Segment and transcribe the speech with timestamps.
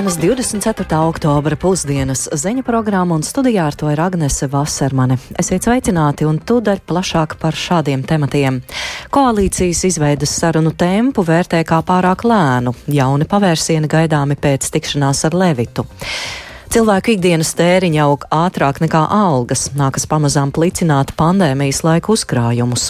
[0.00, 0.22] Pirmdienas
[0.64, 0.98] 24.
[1.04, 5.18] oktobra pusdienas ziņu programma un studijā ar to ir Agnese Vasermane.
[5.36, 8.62] Esiet sveicināti un tūdaļ plašāk par šādiem tematiem.
[9.12, 15.84] Koalīcijas izveidas sarunu tempu vērtē kā pārāk lēnu, jauni pavērsieni gaidāmi pēc tikšanās ar Levitu.
[16.72, 22.88] Cilvēku ikdienas tēriņa aug ātrāk nekā algas, nākas pamazām plicināt pandēmijas laika uzkrājumus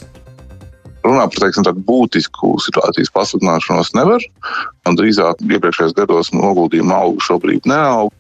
[1.05, 4.25] runā par teiksim, tādu būtisku situācijas pasliktināšanos nevar.
[4.89, 8.13] Un drīzāk iepriekšējos gados noguldījuma auga šobrīd neaug.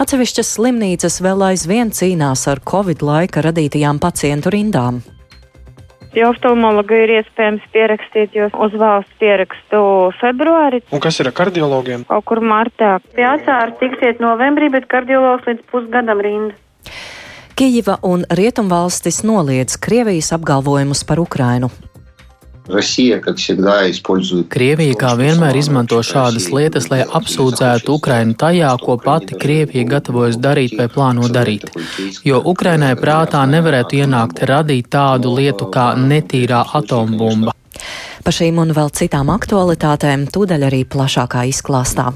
[0.00, 5.02] Atsevišķas slimnīcas vēl aizvien cīnās ar Covid laika radītajām pacientu rindām.
[6.16, 9.82] Jo oftalmologu ir iespējams pierakstīt jūs uz valsts pierakstu
[10.18, 10.80] februāri.
[10.90, 12.02] Un kas ir ar kardiologiem?
[12.08, 12.96] Kaut kur martā.
[13.14, 16.56] Pie atsāra tiksiet novembrī, bet kardiologs līdz pusgadam rinda.
[17.60, 21.68] Kijiva un Rietumvalstis noliedz Krievijas apgalvojumus par Ukrainu.
[24.52, 30.76] Krievija kā vienmēr izmanto šādas lietas, lai apsūdzētu Ukrainu tajā, ko pati Krievija gatavojas darīt
[30.78, 31.70] vai plāno darīt.
[32.24, 37.56] Jo Ukrainai prātā nevarētu ienākt radīt tādu lietu kā netīrā atombumba.
[38.24, 42.10] Par šīm un vēl citām aktualitātēm tūdaļ arī plašākā izklāstā.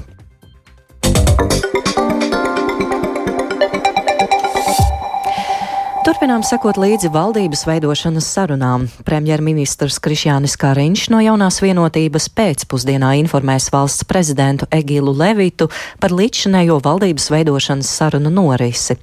[6.05, 8.83] Turpinām sekot līdzi valdības veidošanas sarunām.
[9.07, 15.65] Premjerministrs Krišjānis Kariņš no jaunās vienotības pēcpusdienā informēs valsts prezidentu Egilu Levitu
[15.97, 18.99] par līdzšanējo valdības veidošanas sarunu norisi.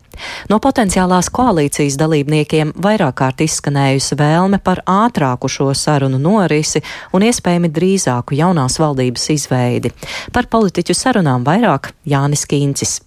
[0.46, 7.74] No potenciālās koalīcijas dalībniekiem vairāk kārt izskanējusi vēlme par ātrāku šo sarunu norisi un iespējami
[7.82, 9.90] drīzāku jaunās valdības izveidi.
[10.30, 13.00] Par politiķu sarunām vairāk Jānis Kīncis.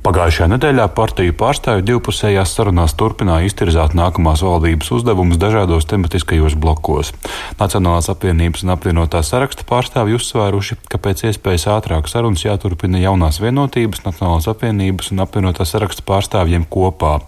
[0.00, 7.10] Pagājušajā nedēļā partiju pārstāvju divpusējās sarunās turpināja iztirzāt nākamās valdības uzdevumus dažādos tematiskajos blokos.
[7.58, 14.00] Nacionālās apvienības un apvienotā saraksta pārstāvji uzsvēruši, ka pēc iespējas ātrāk sarunas jāturpina jaunās vienotības,
[14.06, 17.18] Nacionālās apvienības un apvienotā saraksta pārstāvjiem kopā,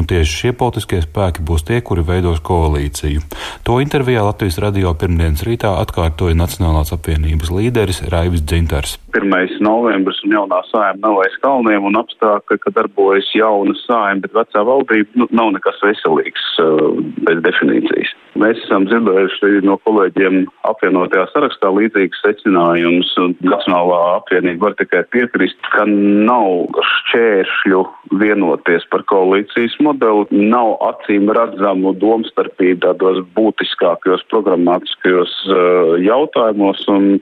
[0.00, 3.26] un tieši šie politiskie spēki būs tie, kuri veidos koalīciju.
[3.68, 8.96] To intervijā Latvijas radio pirmdienas rītā atkārtoja Nacionālās apvienības līderis Raivis Dzintars.
[9.12, 9.60] 1.
[9.60, 14.34] novembris un jaunā sājuma nav aiz kalniem un apstākļiem apstākļi, ka darbojas jauna sājuma, bet
[14.36, 16.44] vecā valdība nu, nav nekas veselīgs
[17.26, 18.14] pēc definīcijas.
[18.40, 25.58] Mēs esam dzirdējuši no kolēģiem apvienotajā sarakstā līdzīgas secinājumus, un Nacionālā apvienība var tikai piekrist,
[25.74, 27.82] ka nav šķēršļu
[28.22, 37.18] vienoties par koalīcijas modeli, nav acīm redzamu domstarpību tādos būtiskākajos programmatiskajos uh, jautājumos, un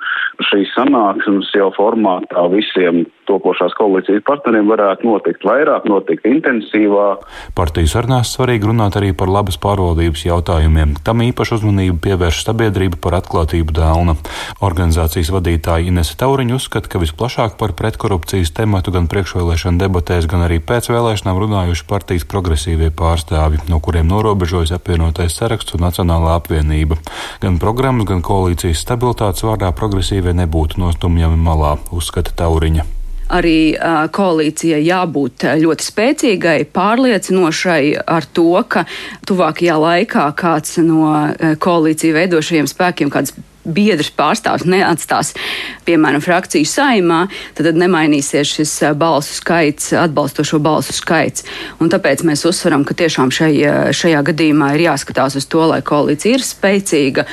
[0.47, 7.27] šīs sanāksmes jau formātā visiem topošās koalīcijas partneriem varētu notikt vairāk, notikt intensīvāk.
[7.59, 10.97] Partijas sarunās svarīgi runāt arī par labas pārvaldības jautājumiem.
[11.07, 14.17] Tam īpašu uzmanību pievērš sabiedrība par atklātību dēlna.
[14.65, 20.61] Organizācijas vadītāja Inese Tauriņa uzskata, ka visplašāk par pretkorupcijas tematu gan priekšvēlēšana debatēs, gan arī
[20.61, 27.01] pēc vēlēšanām runājuši partijas progresīvie pārstāvi, no kuriem norobežojas apvienotais saraksts un Nacionālā apvienība.
[27.43, 33.00] Gan programmas, gan koalīcijas stabilitātes vārdā progresīvie nebūtu nostumjami malā, uzskata Tauriņa
[33.31, 38.87] arī uh, koalīcijai jābūt ļoti spēcīgai, pārliecinošai ar to, ka
[39.29, 41.15] tuvākajā laikā kāds no
[41.63, 43.35] koalīciju veidošajiem spēkiem, kāds
[43.65, 45.35] biedrs pārstāvs neatstās,
[45.85, 47.21] piemēram, frakciju saimā,
[47.57, 51.45] tad, tad nemainīsies šis balsu skaits, atbalstošo balsu skaits.
[51.81, 53.53] Un tāpēc mēs uzsveram, ka tiešām šai,
[53.97, 57.27] šajā gadījumā ir jāskatās uz to, lai koalīcija ir spēcīga,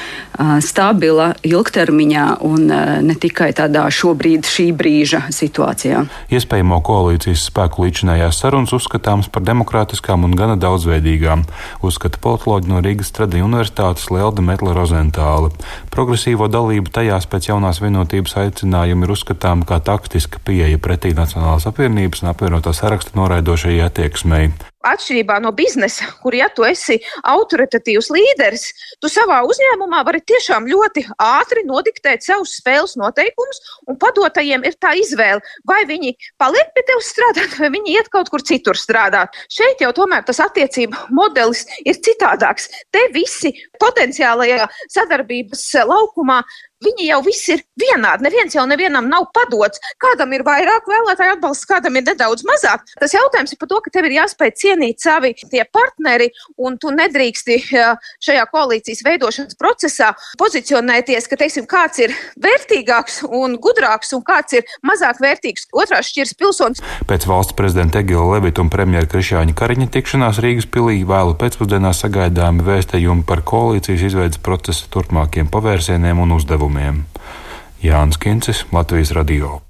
[0.64, 2.68] stabila, ilgtermiņā un
[3.08, 6.04] ne tikai tādā šobrīd šī brīža situācijā.
[6.34, 11.48] Iespējamo koalīcijas spēku līdzinājās sarunas uzskatāms par demokrātiskām un gana daudzveidīgām,
[11.88, 15.50] uzskata politoloģi no Rīgas Tradiņu universitātes Lelda Metla Rozentāla.
[15.94, 21.67] Progres progresīvo dalību tajās pēc jaunās vienotības aicinājuma ir uzskatāma kā taktiska pieeja pretī Nacionālās
[21.69, 24.50] apvienības un apvienotā saraksta noraidošajai attieksmei
[24.86, 28.68] atšķirībā no biznesa, kur, ja tu esi autoritatīvs līderis,
[29.02, 34.94] tu savā uzņēmumā vari tiešām ļoti ātri nodiktēt savus spēles noteikumus, un padotajiem ir tā
[35.00, 39.35] izvēle, vai viņi paliek pie tevis strādāt, vai viņi iet kaut kur citur strādāt.
[39.53, 42.70] Šeit jau tomēr tas attiecību modelis ir citādāks.
[42.94, 46.41] Te visi potenciālajā sadarbības laukumā
[46.85, 48.28] Viņi jau visi ir vienādi.
[48.28, 49.82] Neviens jau nevienam nav padots.
[50.02, 52.84] Kādam ir vairāk vēlētāju atbalsts, kādam ir nedaudz mazāk.
[53.02, 56.29] Tas jautājums ir par to, ka tev ir jāspēj cienīt savi tie partneri,
[56.62, 62.14] un tu nedrīksti šajā koalīcijas veidošanas procesā pozicionēties, ka, teiksim, kāds ir
[62.46, 66.85] vērtīgāks un gudrāks, un kāds ir mazāk vērtīgs otrās šķiras pilsonis.
[67.09, 72.66] Pēc valsts prezidenta Egila Levita un premjera Krišāņa Kariņa tikšanās Rīgas pilī vēlu pēcpusdienā sagaidāmi
[72.70, 77.05] vēstījumi par koalīcijas izveidas procesa turpmākiem pavērsieniem un uzdevumiem uzdevumiem.
[77.84, 79.66] Jānis Kincis, Latvijas Radio.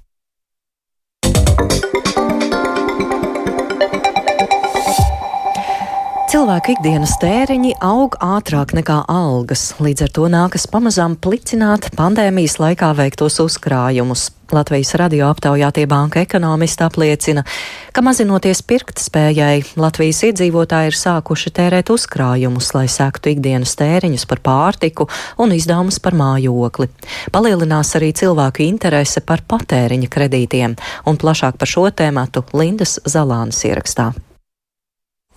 [6.38, 12.92] Cilvēku ikdienas tēriņi aug ātrāk nekā algas, līdz ar to nākas pamazām plicināt pandēmijas laikā
[12.94, 14.28] veiktos uzkrājumus.
[14.54, 17.42] Latvijas radio aptaujātie banka ekonomisti apliecina,
[17.90, 25.08] ka mazinoties pirktspējai, Latvijas iedzīvotāji ir sākuši tērēt uzkrājumus, lai sektu ikdienas tēriņus par pārtiku
[25.42, 26.86] un izdevumus par mājokli.
[27.34, 34.12] Palielinās arī cilvēku interese par patēriņa kredītiem, un plašāk par šo tēmatu Lindas Zalānas ierakstā.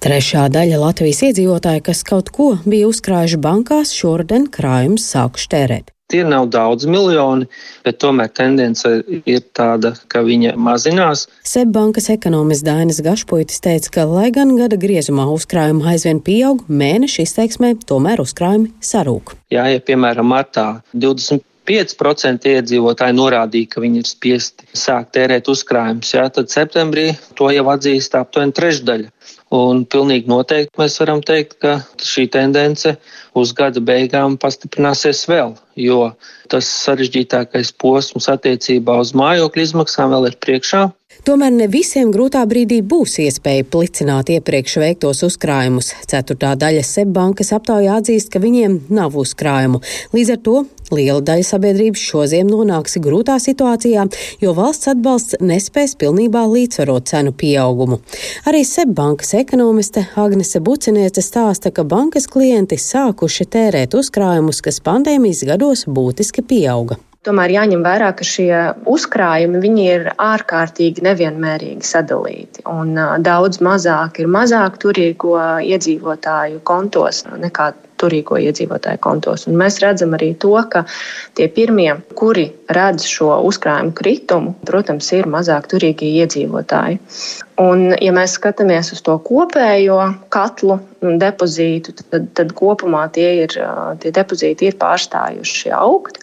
[0.02, 5.92] Trešā daļa Latvijas iedzīvotāju, kas kaut ko bija uzkrājuši bankās, šodien krājumus sākuši tērēt.
[6.10, 7.46] Tie nav daudz miljoni,
[7.86, 8.90] bet tomēr tendence
[9.22, 11.28] ir tāda, ka viņa mazinās.
[11.46, 17.76] Seibankas ekonomists Dainis Gašpuitis teica, ka, lai gan gada griezumā uzkrājumi aizvien pieaug, mēneša izteiksmē
[17.86, 19.36] tomēr uzkrājumi sarūk.
[19.54, 20.66] Jā, ja piemēram martā
[20.98, 26.10] 20 5% iedzīvotāji norādīja, ka viņi ir spiesti sākt tērēt uzkrājumus.
[26.18, 29.38] Jā, tad septembrī to jau atzīst aptuveni trešdaļa.
[29.52, 32.94] Un pilnīgi noteikti mēs varam teikt, ka šī tendence
[33.36, 36.14] uz gada beigām pastiprināsies vēl, jo
[36.52, 40.86] tas sarežģītākais posms attiecībā uz mājokļu izmaksām vēl ir priekšā.
[41.22, 45.92] Tomēr ne visiem grūtā brīdī būs iespēja plicināt iepriekš veiktos uzkrājumus.
[46.10, 49.84] Ceturtā daļa Seibankas aptaujā atzīst, ka viņiem nav uzkrājumu.
[50.16, 50.56] Līdz ar to
[50.90, 54.08] liela daļa sabiedrības šoziem nonāks grūtā situācijā,
[54.42, 58.02] jo valsts atbalsts nespēs pilnībā līdzsvarot cenu pieaugumu.
[58.50, 65.86] Arī Seibankas ekonomiste Agnese Buciniece stāsta, ka bankas klienti sākuši tērēt uzkrājumus, kas pandēmijas gados
[65.86, 66.98] būtiski pieauga.
[67.22, 68.54] Tomēr jāņem vērā, ka šie
[68.90, 72.64] uzkrājumi ir ārkārtīgi nevienmērīgi sadalīti.
[72.66, 77.72] Un, daudz mazāk ir mazāk turīgo iedzīvotāju kontos nekā
[78.02, 79.46] turīgo iedzīvotāju kontos.
[79.50, 80.84] Un mēs redzam arī to, ka
[81.38, 87.00] tie pirmie, kuri redz šo uzkrājumu kritumu, protams, ir mazāk turīgie iedzīvotāji.
[87.62, 90.00] Un, ja mēs skatāmies uz to kopējo
[90.34, 90.80] katlu
[91.22, 93.60] depozītu, tad, tad kopumā tie, ir,
[94.02, 96.22] tie depozīti ir pārstājuši augt.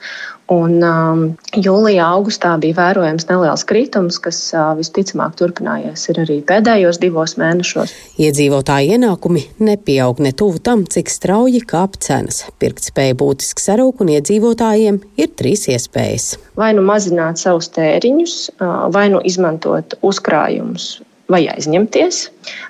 [0.48, 7.36] Un, um, jūlijā, augustā bija vērojams neliels kritums, kas uh, visticamāk turpinājies arī pēdējos divos
[7.40, 7.92] mēnešos.
[8.24, 12.46] Iedzīvotāju ienākumi nepieaug ne tuvu tam, cik strauji kāp cenas.
[12.64, 16.38] Pirktspēja būtiski sarūk, un iedzīvotājiem ir trīs iespējas.
[16.56, 20.94] Vai nu mazināt savus tēriņus, uh, vai nu izmantot uzkrājumus
[21.28, 22.22] vai aizņemties,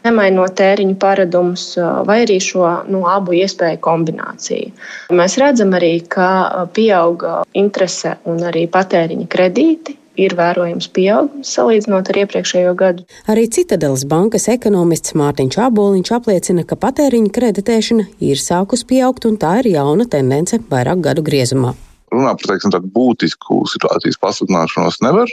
[0.07, 1.71] nemainot tēriņu paradumus,
[2.09, 4.75] vai arī šo nu, abu iespēju kombināciju.
[5.15, 12.21] Mēs redzam arī, ka pieauga interese un arī patēriņa kredīti ir vērojams pieaugums salīdzinot ar
[12.25, 13.07] iepriekšējo gadu.
[13.31, 19.61] Arī Citadelas bankas ekonomists Mārtiņš Aboliņš apliecina, ka patēriņa kreditēšana ir sākus pieaugt un tā
[19.63, 21.77] ir jauna tendence vairāk gadu griezumā
[22.13, 25.31] runāt par teiksim, tādu būtisku situācijas pasliktināšanos nevar.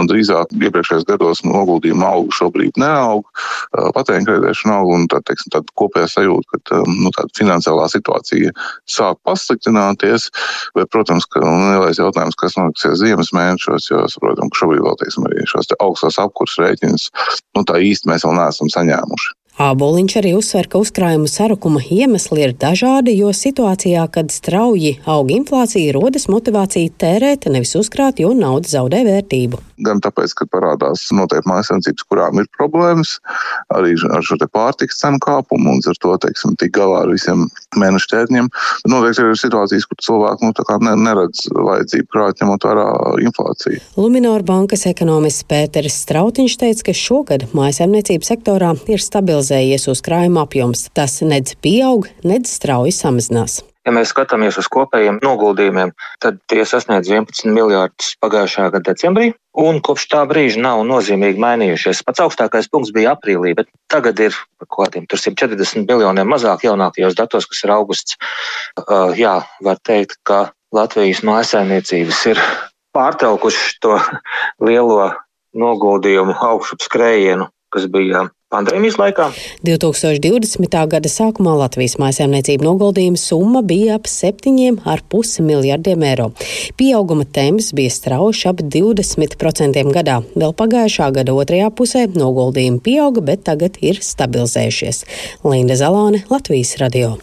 [0.00, 3.26] Un drīzāk iepriekšējos gados noguldījuma auga šobrīd neaug,
[3.72, 8.54] patēriņa kreditēšana aug, un tā, teiksim, tāda kopējā sajūta, ka nu, tāda finansiālā situācija
[8.88, 10.30] sāk pasliktināties.
[10.78, 14.98] Bet, protams, ka nu, lielais jautājums, kas notiksies ziemas mēnešos, jo saprotam, ka šobrīd vēl
[15.04, 17.10] teiksim, arī šos te augstās apkurses rēķinus
[17.56, 19.36] nu, tā īsti mēs vēl neesam saņēmuši.
[19.60, 25.92] Āboliņš arī uzsver, ka uzkrājumu sarukuma iemesli ir dažādi, jo situācijā, kad strauji aug inflācija,
[25.92, 29.60] rodas motivācija tērēt, nevis uzkrāt, jo nauda zaudē vērtību.
[29.86, 33.16] Gan tāpēc, ka parādās noteikti mājasemniecības, kurām ir problēmas
[33.74, 37.46] arī ar šo pārtiks cenu kāpumu un ar to, teiksim, tik galā ar visiem
[37.78, 38.50] mēnešu ķēdņiem.
[38.90, 40.52] Noteikti ir situācijas, kur cilvēki nu,
[40.86, 42.86] ne, neredz vajadzību krāt, ņemot vērā
[43.26, 43.82] inflāciju.
[43.98, 50.88] Luminor bankas ekonomists Pēteris Strautiņš teica, ka šogad mājasemniecības sektorā ir stabilizējies uzkrājuma apjoms.
[50.96, 53.62] Tas nedz pieaug, nedz strauji samazinās.
[53.82, 55.90] Ja mēs skatāmies uz kopējiem noguldījumiem,
[56.22, 62.04] tad tie sasniedz 11 miljārdus pagājušā gada decembrī, un kopš tā brīža nav nozīmīgi mainījušies.
[62.06, 64.36] Pats augstākais punkts bija aprīlī, bet tagad ir
[64.68, 68.18] kaut kādiem 140 miljoniem mazāk jaunākajos datos, kas ir augusts.
[68.78, 72.44] Uh, jā, var teikt, ka Latvijas mājasēmniecības ir
[72.94, 73.98] pārtraukuši to
[74.68, 75.10] lielo
[75.58, 79.30] noguldījumu augšup skrējienu, kas bija pandēmijas laikā.
[79.66, 80.76] 2020.
[80.92, 86.30] gada sākumā Latvijas mājasēmniecību noguldījuma summa bija ap 7,5 miljardiem eiro.
[86.80, 90.20] Pieauguma temps bija strauši ap 20% gadā.
[90.36, 95.04] Vēl pagājušā gada otrajā pusē noguldījumi pieauga, bet tagad ir stabilizējušies.
[95.48, 97.16] Linda Zalāne, Latvijas radio.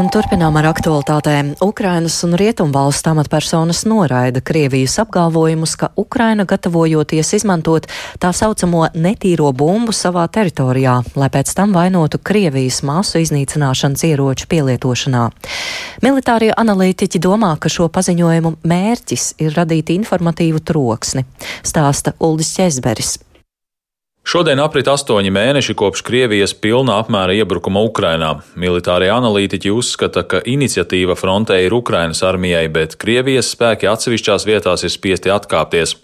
[0.00, 1.50] Un turpinām ar aktualitātēm.
[1.60, 7.84] Ukrainas un Rietumvalsts amatpersonas noraida Krievijas apgalvojumus, ka Ukraina gatavojoties izmantot
[8.22, 15.28] tā saucamo netīro bumbu savā teritorijā, lai pēc tam vainotu Krievijas masu iznīcināšanas ieroču pielietošanā.
[16.06, 21.28] Militārie analītiķi domā, ka šo paziņojumu mērķis ir radīt informatīvu troksni,
[21.60, 23.18] stāsta Uldis Česberis.
[24.20, 28.34] Šodien aprit astoņi mēneši kopš Krievijas pilna apmēra iebrukuma Ukrainā.
[28.52, 34.92] Militārie analītiķi uzskata, ka iniciatīva frontē ir Ukrainas armijai, bet Krievijas spēki atsevišķās vietās ir
[34.92, 35.96] spiesti atkāpties.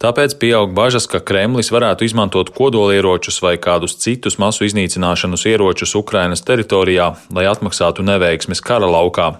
[0.00, 6.46] Tāpēc pieaug bažas, ka Kremlis varētu izmantot kodolieročus vai kādus citus masu iznīcināšanas ieročus Ukrainas
[6.48, 9.34] teritorijā, lai atmaksātu neveiksmes kara laukā.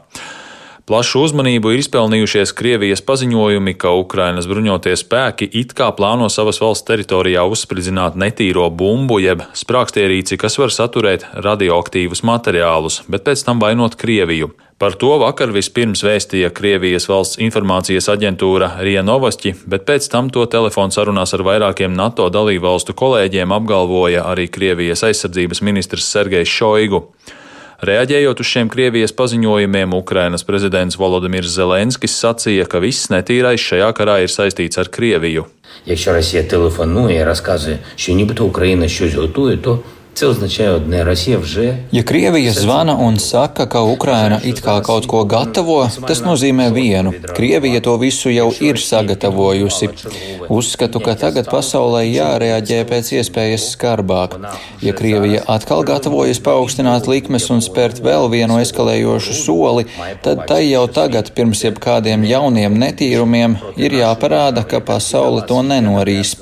[0.89, 6.87] Plašu uzmanību ir izpelnījušies Krievijas paziņojumi, ka Ukrainas bruņotie spēki it kā plāno savas valsts
[6.89, 13.99] teritorijā uzspridzināt netīro bumbu jeb sprākstierīci, kas var saturēt radioaktīvus materiālus, bet pēc tam vainot
[14.01, 14.49] Krieviju.
[14.81, 20.47] Par to vakar vispirms vēstīja Krievijas valsts informācijas aģentūra Rija Novosti, bet pēc tam to
[20.49, 27.03] telefonu sarunās ar vairākiem NATO dalībvalstu kolēģiem apgalvoja arī Krievijas aizsardzības ministrs Sergejs Šoigu.
[27.79, 34.17] Reaģējot uz šiem Krievijas paziņojumiem, Ukrainas prezidents Volodimirs Zelenskis sacīja, ka viss netīrais šajā karā
[34.25, 35.45] ir saistīts ar Krieviju.
[35.87, 35.95] Ja
[41.93, 45.77] Ja Krievija zvana un saka, ka Ukraina it kā kaut ko gatavo,
[46.09, 47.13] tas nozīmē vienu.
[47.37, 49.89] Krievija to visu jau ir sagatavojusi.
[50.49, 54.35] Uzskatu, ka tagad pasaulē jārēģē pēc iespējas skarbāk.
[54.83, 59.87] Ja Krievija atkal gatavojas paaugstināt likmes un spērt vēl vienu eskalējošu soli,
[60.27, 66.35] tad tai jau tagad, pirms jebkādiem jauniem netīrumiem, ir jāparāda, ka pasaule to nenorīs.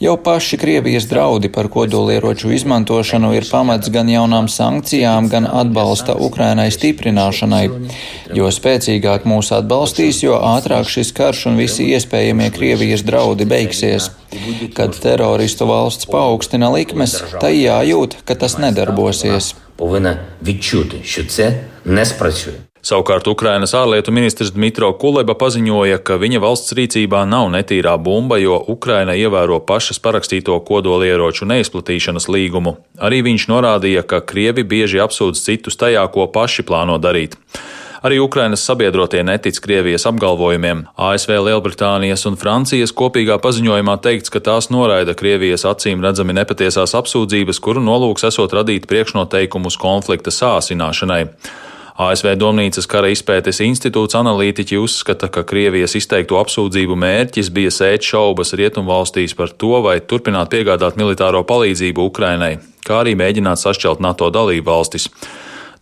[0.00, 6.66] Jau paši Krievijas draudi par kodolieroču izmantošanu ir pamats gan jaunām sankcijām, gan atbalsta Ukrainai
[6.74, 7.64] stiprināšanai.
[8.34, 14.10] Jo spēcīgāk mūs atbalstīs, jo ātrāk šis karš un visi iespējamie Krievijas draudi beigsies.
[14.74, 19.54] Kad teroristu valsts paaugstina likmes, tai jājūt, ka tas nedarbosies.
[19.76, 22.54] Повинна відчути, що це не спрацює.
[22.79, 28.55] Savukārt Ukrainas ārlietu ministrs Dmitro Kuleba paziņoja, ka viņa valsts rīcībā nav netīrā bumba, jo
[28.71, 32.77] Ukraina ievēro pašas parakstīto kodolieroču neizplatīšanas līgumu.
[33.03, 37.35] Arī viņš norādīja, ka Krievi bieži apsūdz citus tajā, ko paši plāno darīt.
[37.99, 40.85] Arī Ukrainas sabiedrotie netic Krievijas apgalvojumiem.
[40.95, 47.59] ASV, Lielbritānijas un Francijas kopīgā paziņojumā teikts, ka tās noraida Krievijas acīm redzami nepatiesās apsūdzības,
[47.59, 51.25] kuru nolūks esot radīt priekšnoteikumus konflikta sāsināšanai.
[51.99, 58.53] ASV Domnīcas kara izpētes institūts analītiķi uzskata, ka Krievijas izteikto apsūdzību mērķis bija sēt šaubas
[58.55, 62.53] rietumvalstīs par to, vai turpināt piegādāt militāro palīdzību Ukrainai,
[62.87, 65.09] kā arī mēģināt sašķelt NATO dalību valstis.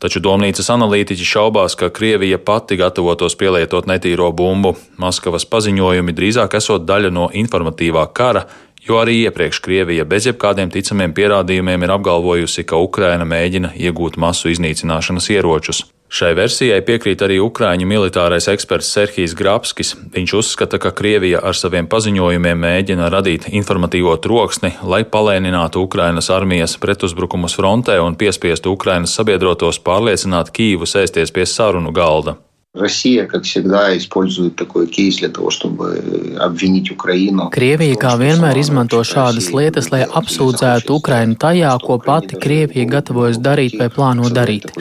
[0.01, 4.73] Taču Domnīcas analītiķi šaubās, ka Krievija pati gatavotos pielietot netīro bumbu.
[4.97, 8.47] Maskavas paziņojumi drīzāk esot daļa no informatīvā kara,
[8.89, 14.49] jo arī iepriekš Krievija bez jebkādiem ticamiem pierādījumiem ir apgalvojusi, ka Ukraina mēģina iegūt masu
[14.55, 15.83] iznīcināšanas ieročus.
[16.07, 19.91] Šai versijai piekrīt arī Ukrāņu militārais eksperts Serhijas Grapskis.
[20.13, 26.77] Viņš uzskata, ka Krievija ar saviem paziņojumiem mēģina radīt informatīvo troksni, lai palēninātu Ukrainas armijas
[26.79, 32.39] pretuzbrukumus frontē un piespiestu Ukrainas sabiedrotos pārliecināt Kīvu sēsties pie sarunu galda.
[32.76, 37.50] Россия, как всегда, использует такой кейс для того, чтобы обвинить Украину.
[37.52, 43.76] Krievija kā vienmēr izmanto šādas lietas, lai apsūdzētu Ukrainu tajā, ko pati Krievija gatavojas darīt
[43.76, 44.72] vai plāno darīt.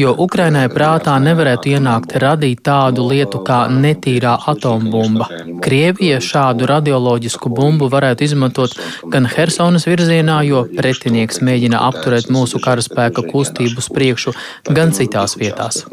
[0.00, 5.28] Jo Ukrainai prātā nevarētu ienākt radīt tādu lietu kā netīrā atombumba.
[5.60, 8.72] Krievija šādu radioloģisku bumbu varētu izmantot
[9.04, 14.32] gan Hersonas virzienā, jo pretinieks mēģina apturēt mūsu karaspēka kustību uz priekšu,
[14.72, 15.84] gan citās vietās.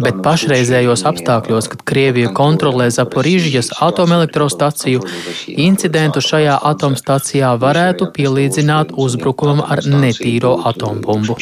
[0.00, 5.03] Bet pašreizē ārkārtējos apstākļos, kad Krievija kontrolē Zaporīžas atomelektrostaciju,
[5.47, 11.37] incidentu šajā atomstacijā varētu pielīdzināt uzbrukumam ar netīro atombumbu.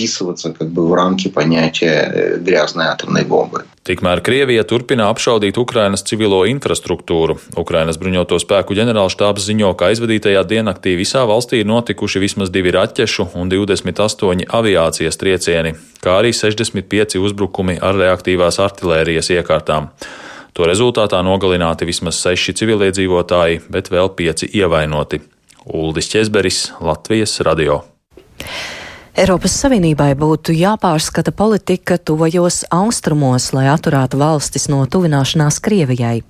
[3.82, 7.40] Tikmēr Krievija turpina apšaudīt Ukrainas civilo infrastruktūru.
[7.58, 13.32] Ukrainas bruņoto spēku ģenerālštābs ziņo, ka aizvadītajā diennaktī visā valstī ir notikuši vismaz divi raķešu
[13.42, 19.90] un 28 aviācijas triecieni, kā arī 65 uzbrukumi ar reaktīvās artilērijas iekārtām.
[20.54, 25.24] To rezultātā nogalināti vismaz seši civiliedzīvotāji, bet vēl pieci ievainoti.
[25.66, 27.82] Uldis Česberis, Latvijas radio.
[29.12, 36.22] Eiropas Savienībai būtu jāpārskata politika tuvajos austrumos, lai atturētu valstis no tuvināšanās Krievijai.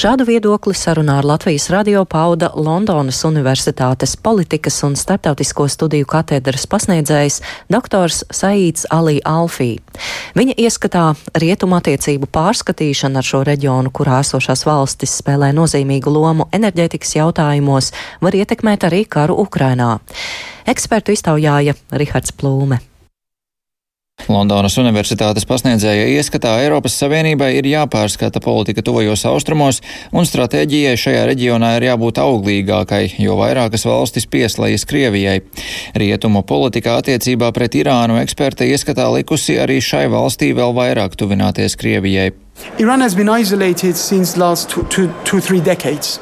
[0.00, 7.42] Šādu viedokli sarunā ar Latvijas radio pauda Londonas Universitātes politikas un starptautisko studiju katedras pasniedzējs
[7.68, 9.74] doktors Saīts Alī Alfī.
[10.32, 11.10] Viņa ieskatā
[11.44, 17.92] rietuma attiecību pārskatīšana ar šo reģionu, kurā esošās valstis spēlē nozīmīgu lomu enerģētikas jautājumos,
[18.24, 19.98] var ietekmēt arī karu Ukrainā.
[20.70, 22.76] Ekspertu iztaujāja Rihards Plūme.
[24.30, 29.80] Londonas Universitātes pasniedzēja ieskatā Eiropas Savienībai ir jāpārskata politika tuvajos austrumos,
[30.12, 35.40] un stratēģijai šajā reģionā ir jābūt auglīgākai, jo vairākas valstis pieslējas Krievijai.
[35.98, 42.30] Rietumu politikā attiecībā pret Irānu eksperta ieskatā likusi arī šai valstī vēl vairāk tuvināties Krievijai.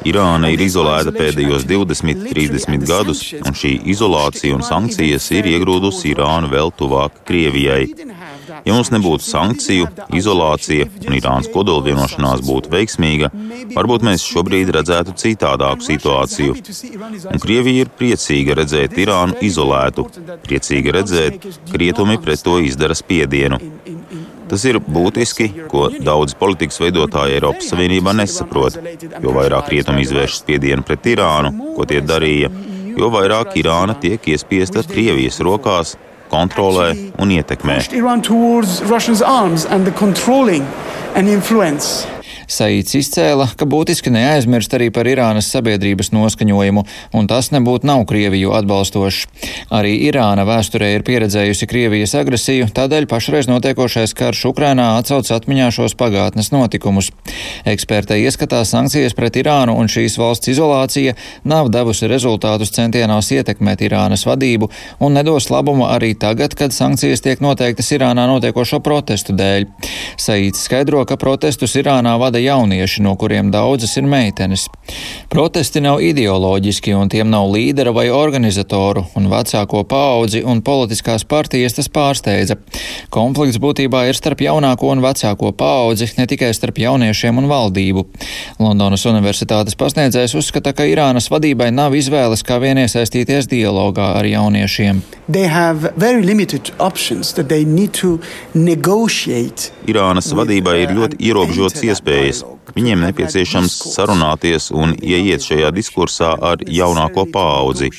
[0.07, 6.51] Irāna ir izolēta pēdējos 20, 30 gadus, un šī izolācija un sankcijas ir iegrūdusi Irānu
[6.51, 7.85] vēl tuvāk Krievijai.
[8.65, 13.29] Ja mums nebūtu sankciju, izolācija un Irānas kodolvienošanās būtu veiksmīga,
[13.75, 16.57] varbūt mēs šobrīd redzētu citādāku situāciju.
[17.29, 20.07] Un Krievija ir priecīga redzēt Irānu izolētu,
[20.47, 23.61] priecīga redzēt, ka rietumi pret to izdara spiedienu.
[24.49, 28.79] Tas ir būtiski, ko daudz politikas veidotāji Eiropas Savienībā nesaprot.
[29.21, 32.49] Jo vairāk rietumi izvērš spiedienu pret Irānu, ko tie darīja,
[32.97, 35.95] jo vairāk Irāna tiek iespiesta Krievijas rokās,
[36.29, 36.89] kontrolē
[37.21, 37.79] un ietekmē.
[42.49, 48.55] Saīts izcēla, ka būtiski neaizmirst arī par Irānas sabiedrības noskaņojumu, un tas nebūtu nav Krieviju
[48.57, 49.27] atbalstošs.
[49.75, 55.93] Arī Irāna vēsturē ir pieredzējusi Krievijas agresiju, tādēļ pašreiz notiekošais karš Ukrainā atcauc atmiņā šos
[55.99, 57.11] pagātnes notikumus.
[57.69, 61.13] Eksperta ieskatā sankcijas pret Irānu un šīs valsts izolācija
[61.45, 64.71] nav devusi rezultātus centienos ietekmēt Irānas vadību
[65.05, 69.69] un nedos labumu arī tagad, kad sankcijas tiek noteiktas Irānā notiekošo protestu dēļ.
[70.17, 74.67] Saīts skaidro, ka protestus Irānā vada vada jaunieši, no kuriem daudzas ir meitenes.
[75.29, 81.75] Protesti nav ideoloģiski, un tiem nav līdera vai organizatoru, un vecāko paudzi un politiskās partijas
[81.75, 82.57] tas pārsteidza.
[83.09, 88.05] Konflikts būtībā ir starp jaunāko un vecāko paudzi, ne tikai starp jauniešiem un valdību.
[88.59, 95.03] Londonas Universitātes pasniedzējs uzskata, ka Irānas vadībai nav izvēles, kā vien iesaistīties dialogā ar jauniešiem.
[99.89, 102.73] Irānas vadībai ir ļoti ierobežotas iespējas iespējas.
[102.75, 107.89] Viņiem nepieciešams sarunāties un ieiet šajā diskursā ar jaunāko paudzi.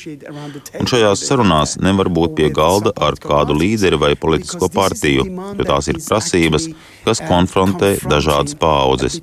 [0.79, 5.91] Un šajās sarunās nevar būt pie galda ar kādu līderi vai politisko partiju, jo tās
[5.91, 6.69] ir prasības,
[7.05, 9.21] kas konfrontē dažādas paudzes.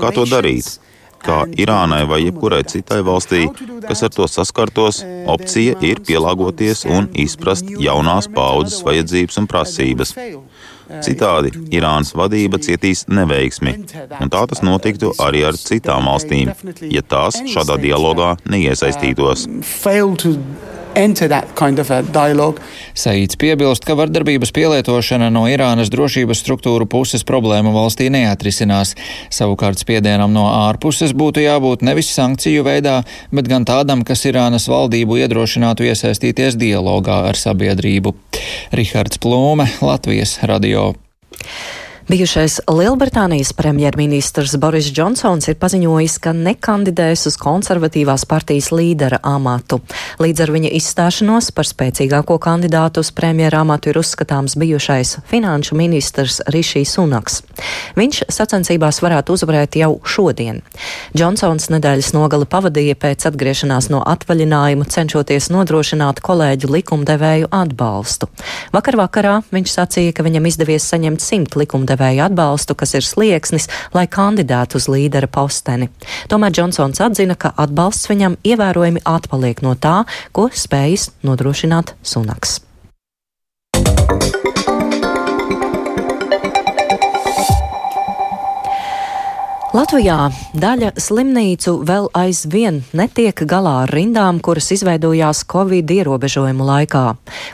[0.00, 0.78] Kā to darīt?
[1.22, 3.44] kā Irānai vai jebkurai citai valstī,
[3.86, 10.16] kas ar to saskartos, opcija ir pielāgoties un izprast jaunās paudzes vajadzības un prasības.
[11.00, 13.76] Citādi Irānas vadība cietīs neveiksmi,
[14.20, 16.52] un tā tas notiktu arī ar citām valstīm,
[16.92, 19.48] ja tās šādā dialogā neiesaistītos.
[20.94, 21.90] Kind of
[22.94, 28.94] Saīts piebilst, ka vardarbības pielietošana no Irānas drošības struktūru puses problēmu valstī neatrisinās.
[29.32, 33.00] Savukārt spiedienam no ārpuses būtu jābūt nevis sankciju veidā,
[33.32, 38.14] bet gan tādam, kas Irānas valdību iedrošinātu iesaistīties dialogā ar sabiedrību.
[38.76, 40.90] Rihards Plūme, Latvijas radio.
[42.08, 49.78] Bijušais Lielbritānijas premjerministrs Boris Džonsons ir paziņojis, ka nekandidēs uz konservatīvās partijas līdera amatu.
[50.18, 56.40] Līdz ar viņa izstāšanos par spēcīgāko kandidātu uz premjera amatu ir uzskatāms bijušais finanšu ministrs
[56.50, 57.38] Rišijs Sunaks.
[57.94, 60.58] Viņš sacensībās varētu uzvarēt jau šodien.
[61.14, 68.26] Džonsons nedēļas nogali pavadīja pēc atgriešanās no atvaļinājuma, cenšoties nodrošināt kolēģu likumdevēju atbalstu.
[68.74, 73.68] Vakar vakarā viņš sacīja, ka viņam izdevies saņemt simt likumdevēju likumdevēju atbalstu, kas ir slieksnis,
[73.94, 75.90] lai kandidētu uz līdera posteni.
[76.28, 82.60] Tomēr Džonsons atzina, ka atbalsts viņam ievērojami atpaliek no tā, ko spējas nodrošināt Sunaks.
[89.72, 97.04] Latvijā daļa slimnīcu vēl aizvien netiek galā ar rindām, kuras izveidojās Covid ierobežojumu laikā.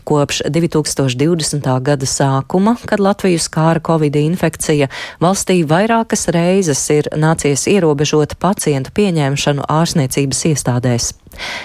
[0.02, 1.68] Kopš 2020.
[1.86, 4.90] gada sākuma, kad Latviju skāra Covid infekcija,
[5.22, 11.12] valstī vairākas reizes ir nācies ierobežot pacientu pieņemšanu ārstniecības iestādēs.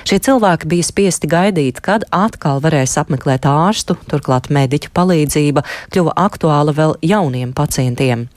[0.08, 6.76] Šie cilvēki bija spiesti gaidīt, kad atkal varēs apmeklēt ārstu, turklāt mediķu palīdzība kļuva aktuāla
[6.78, 8.28] vēl jauniem pacientiem.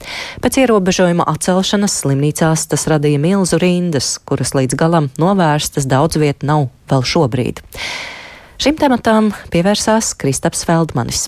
[0.43, 6.69] Pēc ierobežojuma atcelšanas slimnīcās tas radīja milzu rindas, kuras līdz galam novērstas daudz viet nav
[6.91, 7.63] vēl šobrīd.
[8.57, 11.27] Šim tematam pievērsās Kristaps Feldmanis.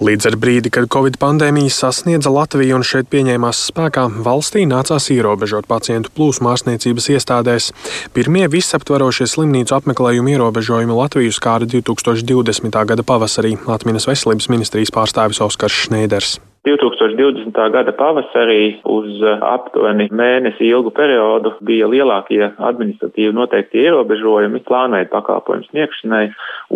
[0.00, 5.68] Līdz ar brīdi, kad Covid pandēmija sasniedza Latviju un šeit pieņēmās spēkā, valstī nācās ierobežot
[5.68, 7.68] pacientu plūsmu ārstniecības iestādēs.
[8.16, 12.80] Pirmie visaptvarošie slimnīcu apmeklējumu ierobežojumi Latviju skāra 2020.
[12.94, 16.38] gada pavasarī, atminas veselības ministrijas pārstāvis Oskars Šneiders.
[16.66, 17.56] 2020.
[17.72, 25.70] gada pavasarī uz uh, aptuveni mēnesi ilgu periodu bija lielākie administratīvi noteikti ierobežojumi plānveida pakalpojumu
[25.70, 26.26] sniegšanai.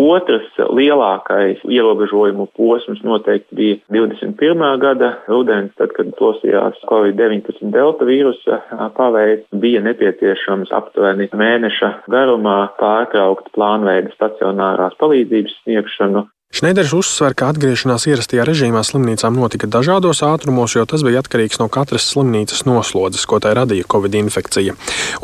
[0.07, 4.64] Otrs lielākais ierobežojumu posms noteikti bija 21.
[4.81, 8.62] gada rudens, tad, kad plosījās Covid-19 delta vīrusa
[8.97, 18.05] paveids, bija nepieciešams aptuveni mēneša garumā pārtraukt plānveida stacionārās palīdzības sniegšanu Šneiders uzsver, ka atgriešanās
[18.07, 23.40] ierastajā režīmā slimnīcām notika dažādos ātrumos, jo tas bija atkarīgs no katras slimnīcas noslodzes, ko
[23.43, 24.77] tai radīja covid infekcija.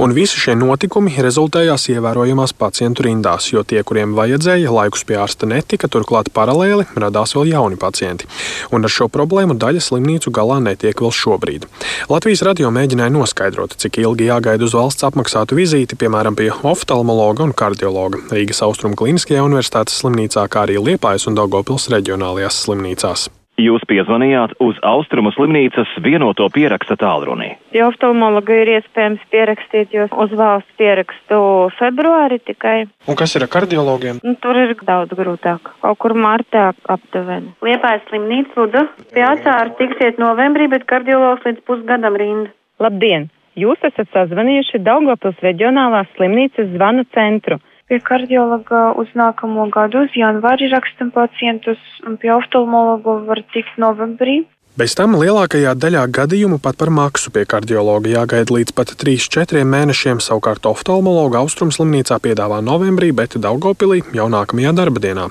[0.03, 5.47] Un visi šie notikumi rezultējās ievērojamās pacientu rindās, jo tie, kuriem vajadzēja, laikus pie ārsta
[5.47, 8.27] netika, turklāt paralēli radās vēl jauni pacienti.
[8.75, 11.69] Un ar šo problēmu daļa slimnīcu galā netiek vēl šobrīd.
[12.11, 17.55] Latvijas radio mēģināja noskaidrot, cik ilgi jāgaida uz valsts apmaksātu vizīti, piemēram, pie oftalmologa un
[17.55, 23.29] kardiologa Rīgas Austrum Kliniskajā universitātes slimnīcā, kā arī Liepājas Liepājas un Daugopils reģionālajās slimnīcās.
[23.61, 27.59] Jūs piezvanījāt uz Austrumu slimnīcas vienoto pieraksta tālruni.
[27.77, 32.89] Jo oftalmologu ir iespējams pierakstīt, jo uz valsts pierakstu februāri tikai.
[33.05, 34.23] Un kas ir ar kardiologiem?
[34.25, 35.75] Nu, tur ir daudz grūtāk.
[35.85, 37.53] Kaut kur martā aptuveni.
[37.61, 38.87] Liepājas slimnīca Luda.
[39.13, 42.55] Pie atsāra tiksiet novembrī, bet kardiologs līdz pusgadam rinda.
[42.81, 43.29] Labdien!
[43.61, 47.61] Jūs esat sazvanījuši Daugopils reģionālās slimnīcas zvanu centru.
[47.91, 54.37] Pie kardiologa uz nākamo gadu, uz janvāri rakstam pacientus, un pie oftalmologa var tikt novembrī.
[54.81, 60.23] Bez tam lielākajā daļā gadījumu pat par maksu pie kardiologa jāgaida līdz pat 3-4 mēnešiem.
[60.25, 65.27] Savukārt oftalmologa austrumslimnīcā piedāvā novembrī, bet Daugopilī jau nākamajā darba dienā.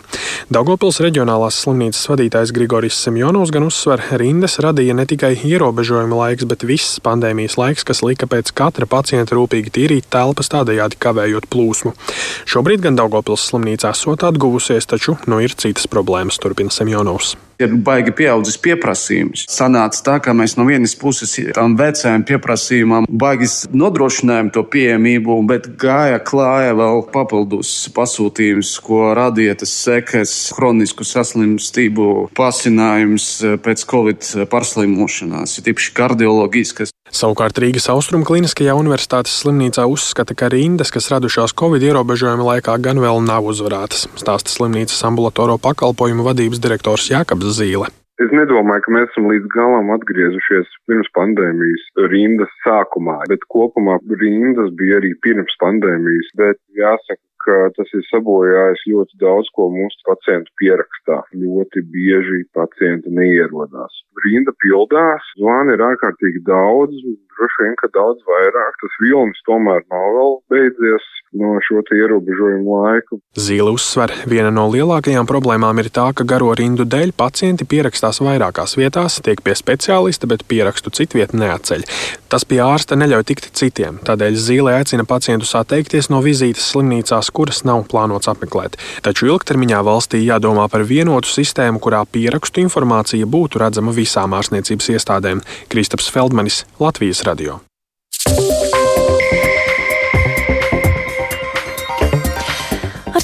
[0.54, 6.68] Daugopils reģionālās slimnīcas vadītājs Grigoris Semjonovs gan uzsver, rindas radīja ne tikai ierobežojuma laiks, bet
[6.70, 11.98] viss pandēmijas laiks, kas lika pēc katra pacienta rūpīgi tīrīt telpas, tādējādi kavējot plūsmu.
[12.46, 18.14] Šobrīd gan Daugopils slimnīcā esot atguvusies, taču nu ir citas problēmas, turpina Semjonovs ir baigi
[18.16, 19.46] pieaudzis pieprasījums.
[19.52, 25.70] Sanāca tā, ka mēs no vienas puses tam vecajam pieprasījumam baigi nodrošinājām to pieejamību, bet
[25.82, 33.32] gāja klāja vēl papildus pasūtījums, ko radīja tas sekas, chronisku saslimstību pasinājums
[33.66, 36.96] pēc covid pārslimošanās, ir tīpaši kardioloģiskas.
[37.10, 43.02] Savukārt Rīgas Austrum Kliniskajā universitātes slimnīcā uzskata, ka rindas, kas radušās Covid ierobežojuma laikā, gan
[43.02, 47.90] vēl nav uzvarētas, stāsta slimnīcas ambulatoro pakalpojumu vadības direktors Jākabs Zīle.
[48.20, 54.74] Es nedomāju, ka mēs esam līdz galam atgriezušies pirms pandēmijas rindas sākumā, bet kopumā rindas
[54.78, 56.34] bija arī pirms pandēmijas.
[56.38, 61.22] Bet jāsaka, ka tas ir sabojājis ļoti daudz ko mūsu pacientu pierakstā.
[61.44, 64.04] Ļoti bieži pacienti neierodās.
[64.26, 66.98] Rinda pildās, zvani ir ārkārtīgi daudz,
[67.40, 68.78] droši vien, ka daudz vairāk.
[68.84, 71.08] Tas vilnis tomēr nav vēl beidzies
[71.40, 73.20] no šo ierobežojumu laiku.
[73.40, 78.76] Zīle uzsver, viena no lielākajām problēmām ir tā, ka garo rindu dēļ pacienti pierakstās vairākās
[78.80, 81.86] vietās, tiek pie speciālista, bet pierakstu citviet neatceļ.
[82.30, 87.64] Tas pie ārsta neļauj tikt citiem, tādēļ Zīle aicina pacientus atteikties no vizītes slimnīcās, kuras
[87.68, 88.76] nav plānots apmeklēt.
[89.06, 95.46] Taču ilgtermiņā valstī jādomā par vienotu sistēmu, kurā pierakstu informācija būtu redzama visām ārstniecības iestādēm.
[95.72, 97.62] Kristaps Feldmanis, Latvijas radio.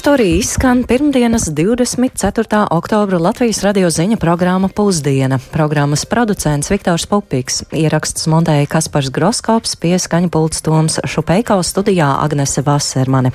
[0.06, 2.66] Arī izskan pirmdienas 24.
[2.70, 5.40] oktobra Latvijas radio ziņa programma Pusdiena.
[5.52, 13.34] Programmas producents Viktors Pupiks, ieraksts montēja Kaspars Groskops, pieskaņa pults Toms Šupeikaus studijā Agnese Vasermane.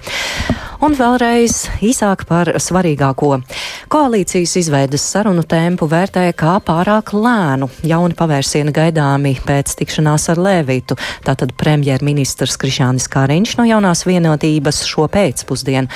[0.81, 3.35] Un vēlreiz īsāk par svarīgāko.
[3.91, 7.67] Koalīcijas izveidas sarunu tempu vērtē kā pārāk lēnu.
[7.85, 10.97] Jauni pavērsieni gaidāmi pēc tikšanās ar Lēvitu.
[11.27, 15.91] Tātad premjerministrs Krišānis Kāriņš no jaunās vienotības šo pēcpusdienu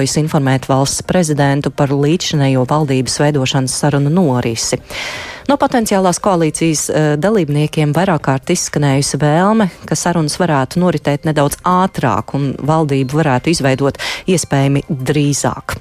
[0.00, 4.78] gatavojas informēt valsts prezidentu par līdzšanējo valdības veidošanas sarunu norisi.
[5.48, 12.32] No potenciālās koalīcijas uh, dalībniekiem vairāk kārt izskanējusi vēlme, ka sarunas varētu noritēt nedaudz ātrāk
[12.32, 15.76] un valdību varētu izveidot iespējami drīzāk.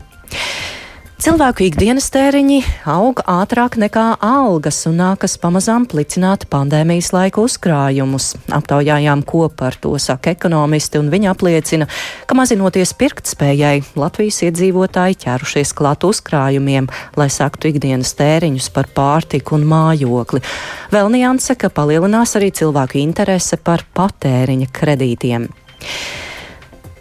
[1.19, 8.29] Cilvēku ikdienas tēriņi aug ātrāk nekā algas un nākas pamazām plicināt pandēmijas laika uzkrājumus.
[8.55, 11.89] Aptaujājām, ko par to saka ekonomisti, un viņi apliecina,
[12.23, 16.87] ka mazinoties pirktspējai, Latvijas iedzīvotāji ķērušies klāt uzkrājumiem,
[17.19, 20.39] lai saktu ikdienas tēriņus par pārtiku un mājokli.
[20.95, 25.51] Vēl nianse, ka palielinās arī cilvēku interese par patēriņa kredītiem.
[25.51, 26.28] Eh,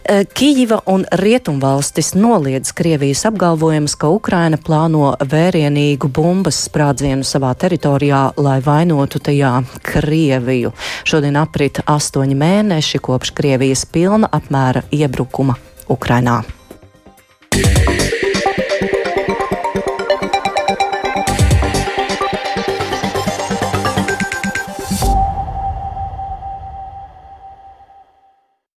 [0.09, 8.57] Kijiva un Rietumvalstis noliedz Krievijas apgalvojumus, ka Ukraina plāno vērienīgu bumbas sprādzienu savā teritorijā, lai
[8.65, 9.53] vainotu tajā
[9.85, 10.73] Krieviju.
[11.05, 15.61] Šodien aprit astoņi mēneši kopš Krievijas pilna apmēra iebrukuma
[15.93, 16.41] Ukrainā.